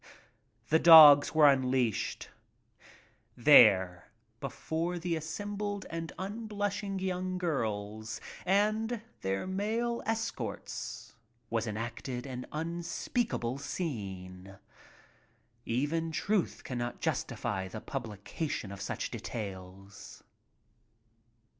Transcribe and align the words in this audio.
The 0.69 0.79
dogs 0.79 1.35
were 1.35 1.47
unleashed. 1.47 2.31
There 3.37 4.11
before 4.39 4.97
the 4.97 5.15
as 5.15 5.27
sembled 5.29 5.85
and 5.91 6.11
unblushing 6.17 6.97
young 6.97 7.37
girls 7.37 8.19
and 8.43 9.03
their 9.21 9.45
male 9.45 10.01
escorts 10.07 11.13
was 11.51 11.67
enacted 11.67 12.25
an 12.25 12.47
unspeakable 12.51 13.59
scene. 13.59 14.57
Even 15.67 16.11
truth 16.11 16.63
cannot 16.63 16.99
justify 16.99 17.67
the 17.67 17.79
publication 17.79 18.71
of 18.71 18.81
such 18.81 19.11
details. 19.11 20.23